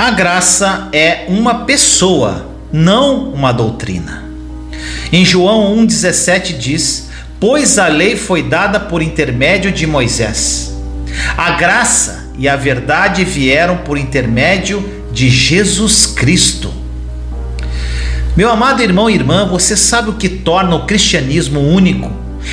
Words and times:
A 0.00 0.10
graça 0.12 0.88
é 0.94 1.26
uma 1.28 1.66
pessoa, 1.66 2.46
não 2.72 3.34
uma 3.34 3.52
doutrina. 3.52 4.24
Em 5.12 5.26
João 5.26 5.76
1,17 5.76 6.56
diz: 6.56 7.10
Pois 7.38 7.78
a 7.78 7.86
lei 7.86 8.16
foi 8.16 8.42
dada 8.42 8.80
por 8.80 9.02
intermédio 9.02 9.70
de 9.70 9.86
Moisés. 9.86 10.74
A 11.36 11.50
graça 11.50 12.30
e 12.38 12.48
a 12.48 12.56
verdade 12.56 13.26
vieram 13.26 13.76
por 13.76 13.98
intermédio 13.98 14.82
de 15.12 15.28
Jesus 15.28 16.06
Cristo. 16.06 16.72
Meu 18.34 18.50
amado 18.50 18.82
irmão 18.82 19.10
e 19.10 19.14
irmã, 19.14 19.46
você 19.46 19.76
sabe 19.76 20.08
o 20.08 20.14
que 20.14 20.30
torna 20.30 20.76
o 20.76 20.86
cristianismo 20.86 21.60
único 21.60 22.10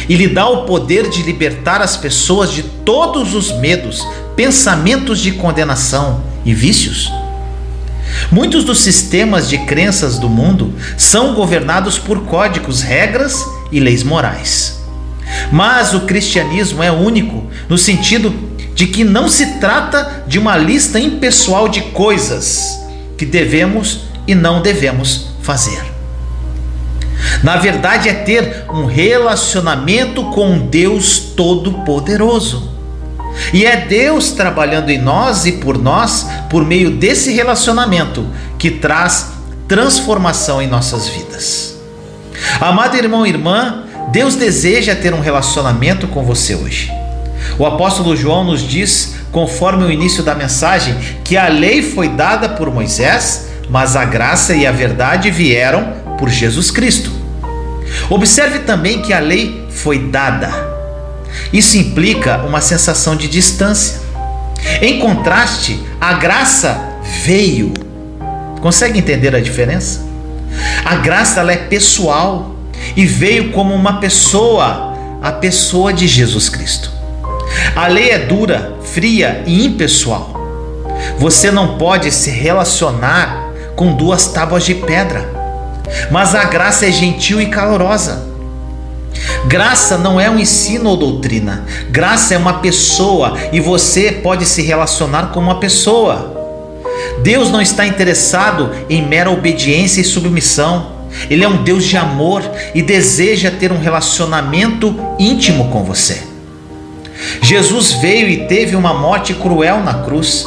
e 0.10 0.18
lhe 0.18 0.28
dá 0.28 0.50
o 0.50 0.66
poder 0.66 1.10
de 1.10 1.24
libertar 1.24 1.82
as 1.82 1.96
pessoas 1.96 2.52
de 2.52 2.62
todos 2.62 3.34
os 3.34 3.54
medos, 3.54 4.06
pensamentos 4.36 5.22
de 5.22 5.32
condenação 5.32 6.22
e 6.44 6.54
vícios? 6.54 7.10
Muitos 8.32 8.64
dos 8.64 8.80
sistemas 8.80 9.50
de 9.50 9.58
crenças 9.60 10.18
do 10.18 10.30
mundo 10.30 10.74
são 10.98 11.34
governados 11.34 11.98
por 11.98 12.26
códigos, 12.26 12.82
regras 12.82 13.46
e 13.72 13.80
leis 13.80 14.04
morais. 14.04 14.80
Mas 15.52 15.94
o 15.94 16.02
cristianismo 16.02 16.82
é 16.82 16.92
único 16.92 17.46
no 17.68 17.78
sentido 17.78 18.34
de 18.74 18.88
que 18.88 19.04
não 19.04 19.28
se 19.28 19.60
trata 19.60 20.24
de 20.28 20.38
uma 20.38 20.56
lista 20.56 21.00
impessoal 21.00 21.68
de 21.68 21.82
coisas 21.82 22.80
que 23.18 23.26
devemos 23.26 24.02
e 24.28 24.36
não 24.36 24.62
devemos 24.62 25.28
fazer. 25.42 25.82
Na 27.44 27.58
verdade, 27.58 28.10
é 28.10 28.14
ter 28.14 28.66
um 28.70 28.86
relacionamento 28.86 30.24
com 30.26 30.68
Deus 30.68 31.18
Todo-Poderoso. 31.18 32.77
E 33.54 33.66
é 33.66 33.78
Deus 33.78 34.32
trabalhando 34.32 34.90
em 34.90 34.98
nós 34.98 35.46
e 35.46 35.54
por 35.54 35.78
nós, 35.78 36.28
por 36.50 36.66
meio 36.66 36.92
desse 36.92 37.32
relacionamento, 37.32 38.28
que 38.58 38.72
traz 38.72 39.34
transformação 39.68 40.62
em 40.62 40.68
nossas 40.68 41.08
vidas. 41.08 41.78
Amado 42.60 42.98
irmão 42.98 43.26
e 43.26 43.30
irmã, 43.30 43.84
Deus 44.12 44.36
deseja 44.36 44.96
ter 44.96 45.14
um 45.14 45.20
relacionamento 45.20 46.08
com 46.08 46.24
você 46.24 46.56
hoje. 46.56 46.92
O 47.58 47.66
apóstolo 47.66 48.16
João 48.16 48.44
nos 48.44 48.62
diz, 48.62 49.16
conforme 49.32 49.84
o 49.84 49.92
início 49.92 50.24
da 50.24 50.36
mensagem, 50.36 50.96
que 51.24 51.38
a 51.38 51.48
lei 51.48 51.82
foi 51.82 52.10
dada 52.10 52.50
por 52.50 52.72
Moisés, 52.72 53.48
mas 53.70 53.96
a 53.96 54.06
graça 54.06 54.56
e 54.56 54.66
a 54.66 54.72
verdade 54.72 55.30
vieram 55.30 55.94
por 56.18 56.30
Jesus 56.30 56.72
Cristo. 56.72 57.12
Observe 58.10 58.60
também 58.60 59.02
que 59.02 59.14
a 59.14 59.20
lei 59.20 59.66
foi 59.70 60.00
dada 60.00 60.67
isso 61.52 61.78
implica 61.78 62.38
uma 62.44 62.62
sensação 62.62 63.16
de 63.16 63.28
distância. 63.28 64.02
Em 64.82 65.00
contraste, 65.00 65.80
a 66.00 66.14
graça 66.14 66.80
veio. 67.24 67.74
Consegue 68.62 69.00
entender 69.00 69.36
a 69.36 69.40
diferença? 69.40 70.06
A 70.84 70.96
graça 70.96 71.40
ela 71.40 71.52
é 71.52 71.58
pessoal 71.58 72.56
e 72.96 73.06
veio 73.06 73.52
como 73.52 73.74
uma 73.74 74.00
pessoa, 74.00 74.96
a 75.22 75.32
pessoa 75.32 75.94
de 75.94 76.08
Jesus 76.08 76.50
Cristo. 76.50 76.92
A 77.76 77.88
lei 77.88 78.10
é 78.10 78.20
dura, 78.20 78.74
fria 78.84 79.44
e 79.46 79.66
impessoal. 79.66 80.34
Você 81.18 81.52
não 81.52 81.78
pode 81.78 82.12
se 82.12 82.30
relacionar 82.30 83.48
com 83.76 83.96
duas 83.96 84.28
tábuas 84.28 84.66
de 84.66 84.76
pedra. 84.76 85.38
Mas 86.12 86.36
a 86.36 86.44
graça 86.46 86.86
é 86.86 86.92
gentil 86.92 87.40
e 87.40 87.48
calorosa. 87.48 88.26
Graça 89.48 89.98
não 89.98 90.20
é 90.20 90.30
um 90.30 90.40
ensino 90.40 90.90
ou 90.90 90.98
doutrina. 90.98 91.66
Graça 91.90 92.34
é 92.34 92.38
uma 92.38 92.56
pessoa 92.56 93.38
e 93.52 93.60
você 93.60 94.12
pode 94.12 94.46
se 94.46 94.62
relacionar 94.62 95.28
com 95.28 95.40
uma 95.40 95.60
pessoa. 95.60 96.36
Deus 97.24 97.50
não 97.50 97.62
está 97.62 97.86
interessado 97.86 98.72
em 98.90 99.02
mera 99.02 99.32
obediência 99.32 100.02
e 100.02 100.06
submissão. 100.06 100.98
Ele 101.30 101.44
é 101.44 101.48
um 101.48 101.64
Deus 101.64 101.86
de 101.86 101.98
amor 101.98 102.44
e 102.76 102.82
deseja 102.82 103.50
ter 103.52 103.72
um 103.72 103.80
relacionamento 103.80 104.96
íntimo 105.18 105.70
com 105.70 105.84
você. 105.84 106.24
Jesus 107.42 107.94
veio 107.94 108.30
e 108.30 108.48
teve 108.48 108.76
uma 108.76 108.94
morte 108.94 109.34
cruel 109.34 109.82
na 109.82 110.04
cruz, 110.04 110.46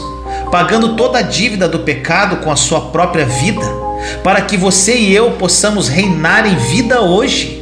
pagando 0.51 0.95
toda 0.97 1.19
a 1.19 1.23
dívida 1.23 1.69
do 1.69 1.81
pecado 1.81 2.37
com 2.37 2.51
a 2.51 2.57
sua 2.57 2.81
própria 2.81 3.25
vida, 3.25 3.67
para 4.23 4.41
que 4.43 4.57
você 4.57 4.97
e 4.97 5.15
eu 5.15 5.33
possamos 5.33 5.89
reinar 5.89 6.47
em 6.47 6.57
vida 6.57 7.01
hoje. 7.01 7.60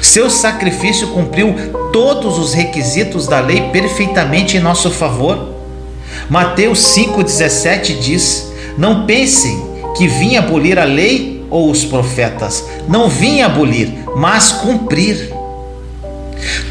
Seu 0.00 0.30
sacrifício 0.30 1.08
cumpriu 1.08 1.54
todos 1.92 2.38
os 2.38 2.54
requisitos 2.54 3.26
da 3.26 3.40
lei 3.40 3.70
perfeitamente 3.70 4.56
em 4.56 4.60
nosso 4.60 4.90
favor. 4.90 5.54
Mateus 6.28 6.80
5,17 6.96 7.98
diz: 7.98 8.52
Não 8.78 9.06
pensem 9.06 9.64
que 9.96 10.08
vim 10.08 10.36
abolir 10.36 10.78
a 10.78 10.84
lei 10.84 11.44
ou 11.50 11.70
os 11.70 11.84
profetas. 11.84 12.64
Não 12.88 13.08
vim 13.08 13.40
abolir, 13.42 13.92
mas 14.16 14.52
cumprir. 14.52 15.30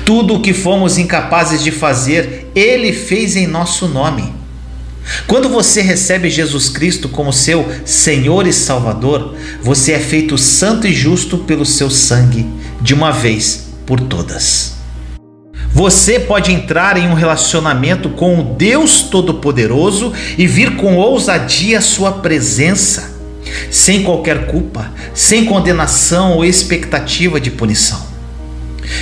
Tudo 0.06 0.36
o 0.36 0.42
que 0.42 0.54
fomos 0.54 0.98
incapazes 0.98 1.64
de 1.64 1.72
fazer, 1.72 2.52
Ele 2.56 2.94
fez 2.94 3.36
em 3.36 3.48
nosso 3.48 3.88
nome. 3.88 4.34
Quando 5.28 5.50
você 5.50 5.82
recebe 5.82 6.30
Jesus 6.30 6.68
Cristo 6.70 7.10
como 7.10 7.32
seu 7.32 7.68
Senhor 7.86 8.48
e 8.48 8.54
Salvador, 8.54 9.36
você 9.62 9.94
é 9.94 10.00
feito 10.00 10.38
santo 10.38 10.88
e 10.88 10.94
justo 10.94 11.40
pelo 11.40 11.66
seu 11.66 11.92
sangue 11.92 12.48
de 12.82 12.94
uma 12.94 13.12
vez 13.12 13.70
por 13.86 14.00
todas. 14.00 14.76
Você 15.72 16.20
pode 16.20 16.54
entrar 16.54 16.96
em 16.96 17.10
um 17.10 17.14
relacionamento 17.14 18.10
com 18.10 18.40
o 18.40 18.44
Deus 18.44 19.02
Todo-Poderoso 19.02 20.14
e 20.38 20.48
vir 20.48 20.78
com 20.78 20.96
ousadia 20.96 21.80
à 21.80 21.82
sua 21.82 22.14
presença, 22.14 23.14
sem 23.70 24.04
qualquer 24.04 24.48
culpa, 24.48 24.90
sem 25.14 25.46
condenação 25.46 26.34
ou 26.34 26.46
expectativa 26.46 27.42
de 27.42 27.52
punição. 27.52 28.02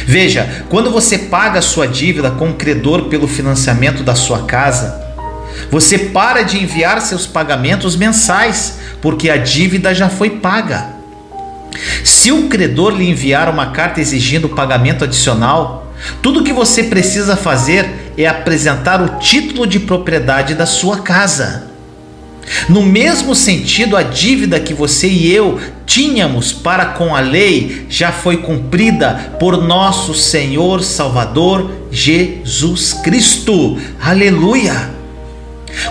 Veja, 0.05 0.65
quando 0.69 0.89
você 0.89 1.17
paga 1.17 1.59
a 1.59 1.61
sua 1.61 1.87
dívida 1.87 2.31
com 2.31 2.49
o 2.49 2.55
credor 2.55 3.03
pelo 3.03 3.27
financiamento 3.27 4.01
da 4.01 4.15
sua 4.15 4.43
casa, 4.43 4.99
você 5.69 5.97
para 5.97 6.41
de 6.41 6.57
enviar 6.57 7.01
seus 7.01 7.27
pagamentos 7.27 7.95
mensais, 7.95 8.79
porque 9.01 9.29
a 9.29 9.37
dívida 9.37 9.93
já 9.93 10.09
foi 10.09 10.31
paga. 10.31 10.92
Se 12.03 12.31
o 12.31 12.47
credor 12.47 12.93
lhe 12.93 13.09
enviar 13.09 13.49
uma 13.49 13.71
carta 13.71 13.99
exigindo 13.99 14.49
pagamento 14.49 15.03
adicional, 15.03 15.93
tudo 16.21 16.41
o 16.41 16.43
que 16.43 16.53
você 16.53 16.83
precisa 16.83 17.35
fazer 17.35 18.13
é 18.17 18.27
apresentar 18.27 19.01
o 19.01 19.19
título 19.19 19.65
de 19.65 19.79
propriedade 19.79 20.55
da 20.55 20.65
sua 20.65 20.99
casa. 20.99 21.71
No 22.67 22.83
mesmo 22.83 23.33
sentido, 23.33 23.95
a 23.95 24.03
dívida 24.03 24.59
que 24.59 24.73
você 24.73 25.07
e 25.07 25.31
eu 25.31 25.59
tínhamos 25.85 26.51
para 26.51 26.87
com 26.87 27.15
a 27.15 27.19
lei 27.19 27.85
já 27.89 28.11
foi 28.11 28.37
cumprida 28.37 29.35
por 29.39 29.61
nosso 29.61 30.13
Senhor 30.13 30.83
Salvador 30.83 31.71
Jesus 31.89 32.93
Cristo. 32.93 33.77
Aleluia! 34.01 34.91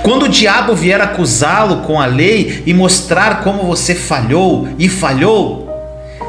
Quando 0.03 0.25
o 0.25 0.29
diabo 0.29 0.75
vier 0.75 1.01
acusá-lo 1.01 1.79
com 1.79 2.01
a 2.01 2.07
lei 2.07 2.63
e 2.67 2.73
mostrar 2.73 3.43
como 3.43 3.65
você 3.65 3.95
falhou 3.95 4.69
e 4.79 4.89
falhou, 4.89 5.72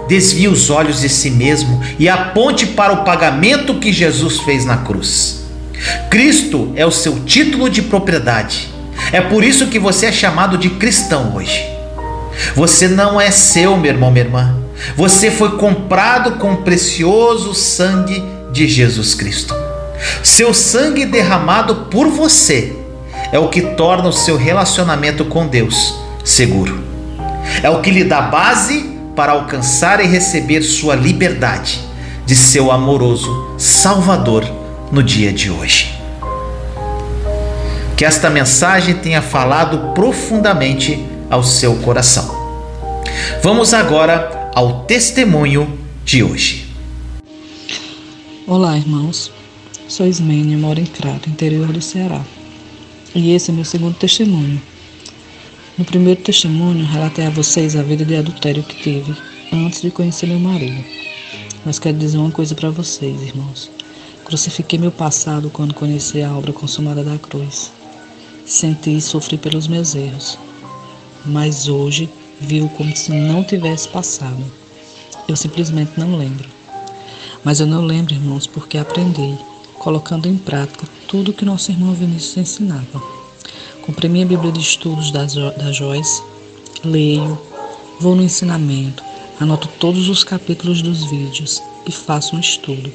desvie 0.07 0.47
os 0.47 0.69
olhos 0.69 1.01
de 1.01 1.09
si 1.09 1.29
mesmo 1.29 1.81
e 1.97 2.09
aponte 2.09 2.67
para 2.67 2.93
o 2.93 3.03
pagamento 3.03 3.75
que 3.75 3.91
Jesus 3.91 4.39
fez 4.41 4.65
na 4.65 4.77
cruz. 4.77 5.43
Cristo 6.09 6.71
é 6.75 6.85
o 6.85 6.91
seu 6.91 7.19
título 7.21 7.69
de 7.69 7.81
propriedade. 7.81 8.69
É 9.11 9.21
por 9.21 9.43
isso 9.43 9.67
que 9.67 9.79
você 9.79 10.07
é 10.07 10.11
chamado 10.11 10.57
de 10.57 10.69
cristão 10.69 11.35
hoje. 11.35 11.63
Você 12.55 12.87
não 12.87 13.19
é 13.19 13.31
seu, 13.31 13.77
meu 13.77 13.91
irmão, 13.91 14.11
minha 14.11 14.25
irmã. 14.25 14.55
Você 14.95 15.29
foi 15.31 15.57
comprado 15.57 16.33
com 16.33 16.53
o 16.53 16.57
precioso 16.57 17.53
sangue 17.53 18.23
de 18.51 18.67
Jesus 18.67 19.15
Cristo. 19.15 19.55
Seu 20.21 20.53
sangue 20.53 21.05
derramado 21.05 21.87
por 21.89 22.07
você 22.07 22.75
é 23.31 23.39
o 23.39 23.49
que 23.49 23.61
torna 23.61 24.09
o 24.09 24.13
seu 24.13 24.37
relacionamento 24.37 25.25
com 25.25 25.47
Deus 25.47 25.95
seguro. 26.23 26.83
É 27.61 27.69
o 27.69 27.81
que 27.81 27.91
lhe 27.91 28.03
dá 28.03 28.21
base 28.21 28.92
para 29.15 29.31
alcançar 29.31 30.03
e 30.03 30.07
receber 30.07 30.61
sua 30.61 30.95
liberdade 30.95 31.79
de 32.25 32.35
seu 32.35 32.71
amoroso 32.71 33.55
Salvador 33.57 34.43
no 34.91 35.03
dia 35.03 35.31
de 35.31 35.49
hoje. 35.49 35.93
Que 37.95 38.05
esta 38.05 38.29
mensagem 38.29 38.95
tenha 38.95 39.21
falado 39.21 39.93
profundamente 39.93 41.05
ao 41.29 41.43
seu 41.43 41.75
coração. 41.77 42.43
Vamos 43.41 43.73
agora 43.73 44.51
ao 44.55 44.83
testemunho 44.85 45.79
de 46.03 46.23
hoje. 46.23 46.67
Olá, 48.47 48.77
irmãos. 48.77 49.31
Sou 49.87 50.07
Ismênia, 50.07 50.57
moro 50.57 50.79
em 50.79 50.85
Crato, 50.85 51.29
interior 51.29 51.67
do 51.67 51.81
Ceará. 51.81 52.21
E 53.13 53.33
esse 53.33 53.51
é 53.51 53.53
meu 53.53 53.63
segundo 53.63 53.95
testemunho. 53.95 54.59
No 55.75 55.83
primeiro 55.83 56.21
testemunho, 56.21 56.85
relatei 56.85 57.25
a 57.25 57.31
vocês 57.31 57.75
a 57.75 57.81
vida 57.81 58.05
de 58.05 58.15
adultério 58.15 58.61
que 58.61 58.75
tive 58.75 59.15
antes 59.51 59.81
de 59.81 59.89
conhecer 59.89 60.27
meu 60.27 60.39
marido. 60.39 60.85
Mas 61.65 61.79
quero 61.79 61.97
dizer 61.97 62.19
uma 62.19 62.29
coisa 62.29 62.53
para 62.53 62.69
vocês, 62.69 63.19
irmãos. 63.23 63.71
Crucifiquei 64.23 64.77
meu 64.77 64.91
passado 64.91 65.49
quando 65.49 65.73
conheci 65.73 66.21
a 66.21 66.31
obra 66.31 66.53
consumada 66.53 67.03
da 67.03 67.17
cruz. 67.17 67.71
Senti 68.45 68.97
e 68.97 69.01
sofri 69.01 69.35
pelos 69.35 69.67
meus 69.67 69.95
erros, 69.95 70.37
mas 71.25 71.67
hoje 71.67 72.07
viu 72.39 72.69
como 72.69 72.95
se 72.95 73.11
não 73.11 73.43
tivesse 73.43 73.87
passado. 73.87 74.45
Eu 75.27 75.35
simplesmente 75.35 75.93
não 75.97 76.15
lembro. 76.15 76.47
Mas 77.43 77.59
eu 77.59 77.65
não 77.65 77.83
lembro, 77.83 78.13
irmãos, 78.13 78.45
porque 78.45 78.77
aprendi, 78.77 79.39
colocando 79.79 80.27
em 80.27 80.37
prática 80.37 80.87
tudo 81.07 81.33
que 81.33 81.43
nosso 81.43 81.71
irmão 81.71 81.95
Vinícius 81.95 82.37
ensinava. 82.37 83.22
Comprei 83.85 84.09
minha 84.09 84.25
Bíblia 84.25 84.49
de 84.49 84.61
Estudos 84.61 85.11
da, 85.11 85.27
jo 85.27 85.51
da 85.57 85.69
Joyce, 85.73 86.23
leio, 86.85 87.37
vou 87.99 88.15
no 88.15 88.23
ensinamento, 88.23 89.03
anoto 89.41 89.67
todos 89.77 90.07
os 90.07 90.23
capítulos 90.23 90.81
dos 90.81 91.03
vídeos 91.03 91.61
e 91.85 91.91
faço 91.91 92.33
um 92.33 92.39
estudo. 92.39 92.89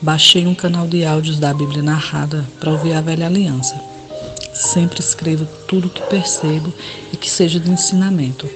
Baixei 0.00 0.46
um 0.46 0.54
canal 0.54 0.86
de 0.86 1.04
áudios 1.04 1.38
da 1.38 1.52
Bíblia 1.52 1.82
narrada 1.82 2.48
para 2.58 2.70
ouvir 2.70 2.94
a 2.94 3.02
velha 3.02 3.26
aliança. 3.26 3.78
Sempre 4.54 5.00
escrevo 5.00 5.46
tudo 5.68 5.90
que 5.90 6.00
percebo 6.04 6.72
e 7.12 7.16
que 7.18 7.30
seja 7.30 7.60
de 7.60 7.70
ensinamento. 7.70 8.48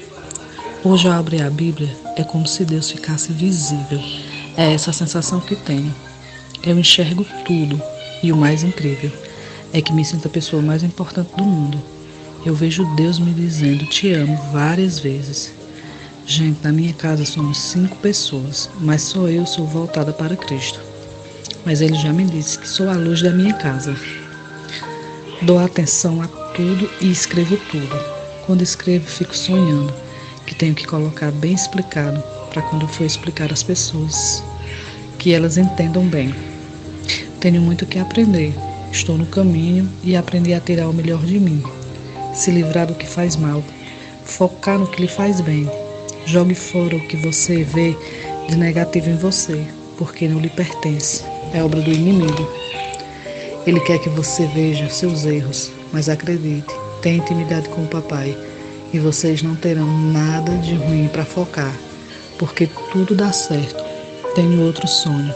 Hoje, 0.83 1.09
ao 1.09 1.13
abrir 1.13 1.43
a 1.43 1.51
Bíblia, 1.51 1.95
é 2.17 2.25
como 2.25 2.47
se 2.47 2.65
Deus 2.65 2.91
ficasse 2.91 3.35
visível. 3.35 4.01
É 4.57 4.73
essa 4.73 4.93
a 4.93 4.95
sensação 4.95 5.41
que 5.41 5.55
tenho. 5.55 5.95
Eu 6.63 6.79
enxergo 6.79 7.27
tudo 7.45 7.79
e 8.23 8.33
o 8.33 8.37
mais 8.37 8.63
incrível 8.63 9.13
é 9.73 9.81
que 9.81 9.93
me 9.93 10.05
sinto 10.05 10.27
a 10.27 10.31
pessoa 10.31 10.63
mais 10.63 10.83
importante 10.83 11.35
do 11.37 11.45
mundo. 11.45 11.81
Eu 12.45 12.55
vejo 12.55 12.85
Deus 12.97 13.19
me 13.19 13.33
dizendo 13.33 13.87
te 13.87 14.13
amo 14.13 14.37
várias 14.53 14.99
vezes. 14.99 15.53
Gente, 16.27 16.63
na 16.63 16.73
minha 16.73 16.93
casa 16.93 17.25
somos 17.25 17.59
cinco 17.59 17.97
pessoas, 17.97 18.71
mas 18.81 19.03
só 19.03 19.29
eu 19.29 19.47
sou 19.47 19.67
voltada 19.67 20.13
para 20.13 20.37
Cristo. 20.37 20.81
Mas 21.65 21.81
ele 21.81 21.95
já 21.95 22.13
me 22.13 22.25
disse 22.25 22.59
que 22.59 22.69
sou 22.69 22.89
a 22.89 22.95
luz 22.95 23.23
da 23.23 23.31
minha 23.31 23.55
casa. 23.55 23.95
Dou 25.43 25.59
atenção 25.59 26.23
a 26.23 26.29
tudo 26.55 26.91
e 27.01 27.11
escrevo 27.11 27.57
tudo. 27.71 28.21
Quando 28.47 28.63
escrevo, 28.63 29.07
fico 29.07 29.37
sonhando 29.37 29.93
que 30.47 30.55
tenho 30.55 30.75
que 30.75 30.87
colocar 30.87 31.31
bem 31.31 31.53
explicado 31.53 32.23
para 32.51 32.63
quando 32.63 32.89
for 32.89 33.05
explicar 33.05 33.53
às 33.53 33.63
pessoas, 33.63 34.43
que 35.19 35.33
elas 35.33 35.57
entendam 35.57 36.05
bem. 36.07 36.35
Tenho 37.39 37.61
muito 37.61 37.87
que 37.87 37.99
aprender. 37.99 38.55
Estou 38.93 39.17
no 39.17 39.27
caminho 39.27 39.89
e 40.03 40.17
aprendi 40.17 40.53
a 40.53 40.61
tirar 40.61 40.89
o 40.89 40.93
melhor 40.93 41.23
de 41.25 41.39
mim. 41.39 41.63
Se 42.35 42.51
livrar 42.51 42.89
do 42.89 42.95
que 42.95 43.07
faz 43.07 43.37
mal, 43.37 43.63
focar 44.25 44.79
no 44.79 44.87
que 44.87 45.03
lhe 45.03 45.09
faz 45.09 45.41
bem. 45.41 45.71
Jogue 46.27 46.55
fora 46.55 46.97
o 46.97 47.07
que 47.07 47.17
você 47.17 47.63
vê 47.63 47.97
de 48.49 48.57
negativo 48.57 49.09
em 49.09 49.17
você, 49.17 49.65
porque 49.97 50.27
não 50.27 50.41
lhe 50.41 50.51
pertence. 50.51 51.25
É 51.55 51.63
obra 51.63 51.81
do 51.81 51.91
inimigo. 51.91 52.49
Ele 53.65 53.79
quer 53.81 53.99
que 54.01 54.09
você 54.09 54.47
veja 54.49 54.89
seus 54.89 55.25
erros, 55.25 55.71
mas 55.93 56.09
acredite, 56.09 56.75
tenha 57.01 57.19
intimidade 57.19 57.69
com 57.69 57.83
o 57.83 57.89
papai 57.89 58.37
e 58.93 58.99
vocês 58.99 59.41
não 59.41 59.55
terão 59.55 59.87
nada 60.13 60.53
de 60.59 60.75
ruim 60.75 61.09
para 61.09 61.25
focar, 61.25 61.75
porque 62.39 62.69
tudo 62.91 63.15
dá 63.15 63.31
certo. 63.33 63.85
Tenho 64.35 64.65
outro 64.65 64.87
sonho 64.89 65.33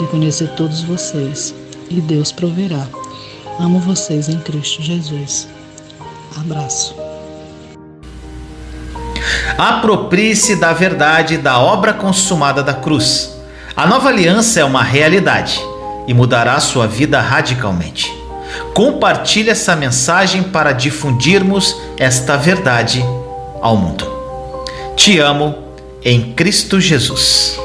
de 0.00 0.06
conhecer 0.06 0.48
todos 0.56 0.82
vocês 0.82 1.54
e 1.90 2.00
Deus 2.00 2.32
proverá. 2.32 2.86
Amo 3.58 3.78
vocês 3.78 4.28
em 4.28 4.38
Cristo 4.40 4.82
Jesus. 4.82 5.48
Abraço. 6.36 6.94
Aproprie-se 9.56 10.56
da 10.56 10.72
verdade 10.72 11.38
da 11.38 11.60
obra 11.60 11.92
consumada 11.92 12.62
da 12.62 12.74
cruz. 12.74 13.30
A 13.76 13.86
nova 13.86 14.08
aliança 14.08 14.60
é 14.60 14.64
uma 14.64 14.82
realidade 14.82 15.60
e 16.06 16.14
mudará 16.14 16.58
sua 16.60 16.86
vida 16.86 17.20
radicalmente. 17.20 18.12
Compartilhe 18.72 19.50
essa 19.50 19.74
mensagem 19.74 20.42
para 20.42 20.72
difundirmos 20.72 21.76
esta 21.96 22.36
verdade 22.36 23.04
ao 23.60 23.76
mundo. 23.76 24.06
Te 24.96 25.18
amo 25.18 25.54
em 26.04 26.32
Cristo 26.34 26.80
Jesus. 26.80 27.63